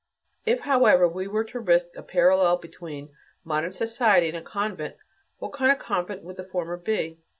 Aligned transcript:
If, 0.47 0.61
however, 0.61 1.07
we 1.07 1.27
were 1.27 1.43
to 1.43 1.59
risk 1.59 1.95
a 1.95 2.01
parallel 2.01 2.57
between 2.57 3.13
modern 3.43 3.71
society 3.71 4.29
and 4.29 4.37
a 4.37 4.41
convent, 4.41 4.95
what 5.37 5.53
kind 5.53 5.71
of 5.71 5.77
convent 5.77 6.23
would 6.23 6.37
the 6.37 6.43
former 6.43 6.77
be? 6.77 7.19